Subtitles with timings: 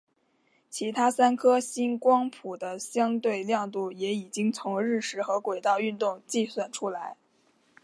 [0.67, 7.15] 其他三颗星光谱的相对亮度也已经从日食和轨道运动计算出来。